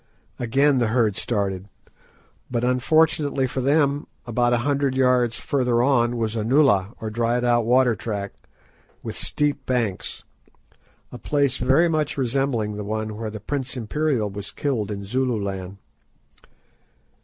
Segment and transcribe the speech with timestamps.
[0.39, 1.69] Again the herd started,
[2.49, 7.43] but unfortunately for them about a hundred yards further on was a nullah, or dried
[7.43, 8.33] out water track,
[9.03, 10.23] with steep banks,
[11.11, 15.77] a place very much resembling the one where the Prince Imperial was killed in Zululand.